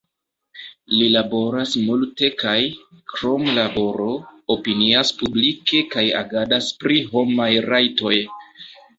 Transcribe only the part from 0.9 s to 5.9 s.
Li laboras multe kaj, krom laboro, opinias publike